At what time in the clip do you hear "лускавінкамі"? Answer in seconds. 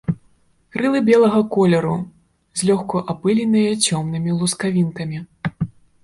4.39-5.19